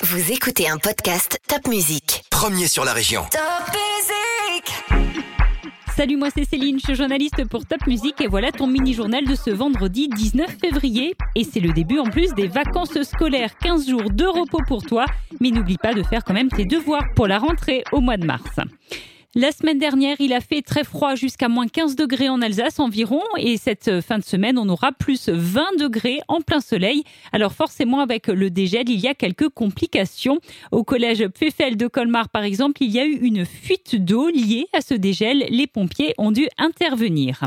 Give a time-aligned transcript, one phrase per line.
[0.00, 2.22] Vous écoutez un podcast Top Music.
[2.30, 3.24] Premier sur la région.
[3.32, 4.98] Top Music
[5.96, 9.34] Salut, moi c'est Céline, je suis journaliste pour Top Music et voilà ton mini-journal de
[9.34, 11.16] ce vendredi 19 février.
[11.34, 15.04] Et c'est le début en plus des vacances scolaires, 15 jours de repos pour toi,
[15.40, 18.24] mais n'oublie pas de faire quand même tes devoirs pour la rentrée au mois de
[18.24, 18.60] mars.
[19.40, 23.22] La semaine dernière, il a fait très froid jusqu'à moins 15 degrés en Alsace environ
[23.36, 27.04] et cette fin de semaine, on aura plus 20 degrés en plein soleil.
[27.30, 30.40] Alors forcément, avec le dégel, il y a quelques complications.
[30.72, 34.66] Au collège Pfeffel de Colmar, par exemple, il y a eu une fuite d'eau liée
[34.72, 35.46] à ce dégel.
[35.50, 37.40] Les pompiers ont dû intervenir.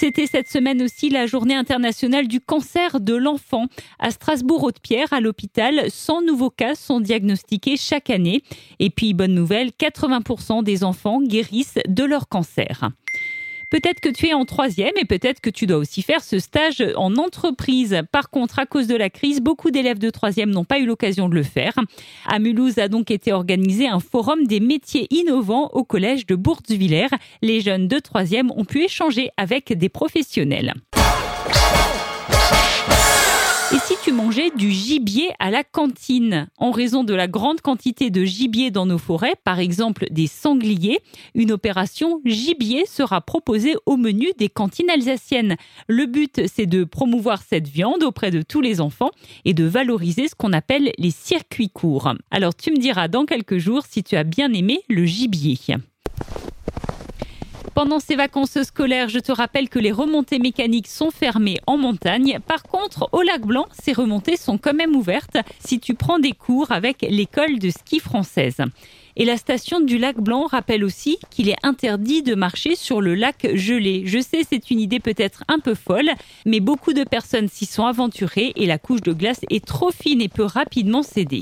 [0.00, 3.66] C'était cette semaine aussi la journée internationale du cancer de l'enfant.
[3.98, 8.42] À Strasbourg-Haute-Pierre, à l'hôpital, 100 nouveaux cas sont diagnostiqués chaque année.
[8.78, 12.88] Et puis, bonne nouvelle, 80% des enfants guérissent de leur cancer.
[13.70, 16.84] Peut-être que tu es en troisième et peut-être que tu dois aussi faire ce stage
[16.96, 18.02] en entreprise.
[18.10, 21.28] Par contre, à cause de la crise, beaucoup d'élèves de troisième n'ont pas eu l'occasion
[21.28, 21.74] de le faire.
[22.26, 27.06] À Mulhouse a donc été organisé un forum des métiers innovants au collège de Bourtzwiller.
[27.42, 30.74] Les jeunes de troisième ont pu échanger avec des professionnels.
[33.72, 38.10] Et si tu mangeais du gibier à la cantine En raison de la grande quantité
[38.10, 40.98] de gibier dans nos forêts, par exemple des sangliers,
[41.36, 45.56] une opération gibier sera proposée au menu des cantines alsaciennes.
[45.86, 49.12] Le but, c'est de promouvoir cette viande auprès de tous les enfants
[49.44, 52.12] et de valoriser ce qu'on appelle les circuits courts.
[52.32, 55.58] Alors tu me diras dans quelques jours si tu as bien aimé le gibier.
[57.82, 62.38] Pendant ces vacances scolaires, je te rappelle que les remontées mécaniques sont fermées en montagne.
[62.46, 66.32] Par contre, au lac Blanc, ces remontées sont quand même ouvertes si tu prends des
[66.32, 68.58] cours avec l'école de ski française.
[69.16, 73.14] Et la station du lac Blanc rappelle aussi qu'il est interdit de marcher sur le
[73.14, 74.02] lac gelé.
[74.04, 76.10] Je sais, c'est une idée peut-être un peu folle,
[76.44, 80.20] mais beaucoup de personnes s'y sont aventurées et la couche de glace est trop fine
[80.20, 81.40] et peut rapidement céder.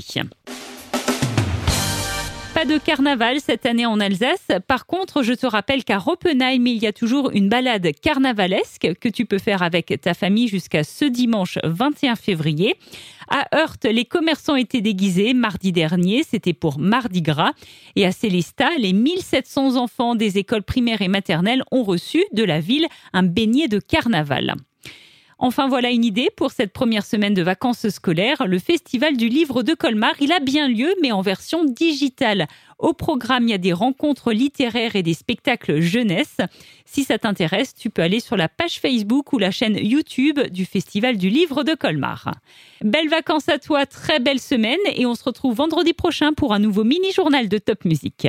[2.59, 4.49] Pas de carnaval cette année en Alsace.
[4.67, 9.07] Par contre, je te rappelle qu'à Roppenheim, il y a toujours une balade carnavalesque que
[9.07, 12.75] tu peux faire avec ta famille jusqu'à ce dimanche 21 février.
[13.29, 17.53] À Heurt, les commerçants étaient déguisés mardi dernier, c'était pour Mardi Gras.
[17.95, 22.59] Et à Célestat, les 1700 enfants des écoles primaires et maternelles ont reçu de la
[22.59, 24.55] ville un beignet de carnaval.
[25.41, 28.45] Enfin, voilà une idée pour cette première semaine de vacances scolaires.
[28.45, 32.47] Le Festival du Livre de Colmar, il a bien lieu, mais en version digitale.
[32.77, 36.37] Au programme, il y a des rencontres littéraires et des spectacles jeunesse.
[36.83, 40.65] Si ça t'intéresse, tu peux aller sur la page Facebook ou la chaîne YouTube du
[40.65, 42.33] Festival du Livre de Colmar.
[42.83, 46.59] Belles vacances à toi, très belle semaine et on se retrouve vendredi prochain pour un
[46.59, 48.27] nouveau mini-journal de Top Musique.